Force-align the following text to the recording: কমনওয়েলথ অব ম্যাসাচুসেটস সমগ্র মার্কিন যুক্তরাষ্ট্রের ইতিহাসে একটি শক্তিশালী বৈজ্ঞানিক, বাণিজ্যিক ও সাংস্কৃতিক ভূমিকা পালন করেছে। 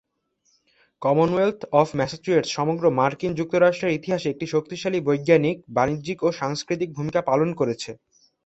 কমনওয়েলথ 1.01 1.59
অব 1.73 1.87
ম্যাসাচুসেটস 1.97 2.49
সমগ্র 2.51 2.83
মার্কিন 2.99 3.31
যুক্তরাষ্ট্রের 3.35 3.95
ইতিহাসে 3.95 4.27
একটি 4.29 4.45
শক্তিশালী 4.47 4.99
বৈজ্ঞানিক, 5.01 5.57
বাণিজ্যিক 5.77 6.19
ও 6.23 6.39
সাংস্কৃতিক 6.39 6.89
ভূমিকা 6.97 7.21
পালন 7.29 7.49
করেছে। 7.59 7.91